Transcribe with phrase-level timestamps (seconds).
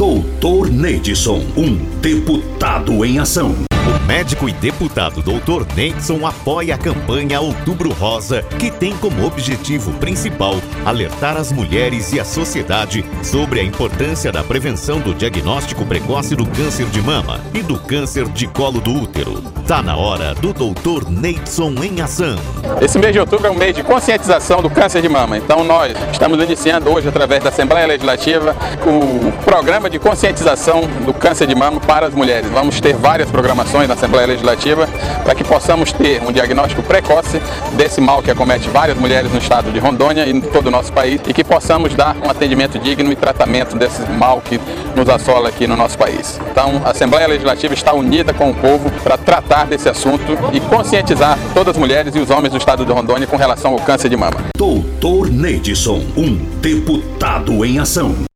[0.00, 3.54] Doutor Neidson, um deputado em ação.
[3.70, 5.66] O médico e deputado Dr.
[5.76, 10.54] Neidson apoia a campanha Outubro Rosa, que tem como objetivo principal
[10.86, 16.46] alertar as mulheres e a sociedade sobre a importância da prevenção do diagnóstico precoce do
[16.46, 19.59] câncer de mama e do câncer de colo do útero.
[19.70, 21.08] Tá na hora do Dr.
[21.08, 22.36] Neidson em ação.
[22.82, 25.38] Esse mês de outubro é um mês de conscientização do câncer de mama.
[25.38, 31.46] Então nós estamos iniciando hoje através da Assembleia Legislativa o programa de conscientização do câncer
[31.46, 32.50] de mama para as mulheres.
[32.50, 34.88] Vamos ter várias programações na Assembleia Legislativa
[35.22, 37.40] para que possamos ter um diagnóstico precoce
[37.74, 40.92] desse mal que acomete várias mulheres no estado de Rondônia e em todo o nosso
[40.92, 44.60] país e que possamos dar um atendimento digno e tratamento desse mal que
[44.96, 46.40] nos assola aqui no nosso país.
[46.50, 49.16] Então, a Assembleia Legislativa está unida com o povo para
[49.60, 53.26] tratar desse assunto e conscientizar todas as mulheres e os homens do estado de Rondônia
[53.26, 54.44] com relação ao câncer de mama.
[54.56, 58.24] Doutor Neidson, um deputado em ação.